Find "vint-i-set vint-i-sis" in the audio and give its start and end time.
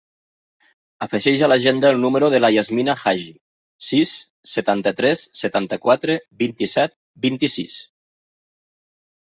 6.43-7.81